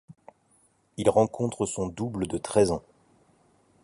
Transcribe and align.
Il 0.97 1.11
rencontre 1.11 1.67
son 1.67 1.85
double 1.85 2.25
de 2.25 2.39
treize 2.39 2.71
ans. 2.71 2.81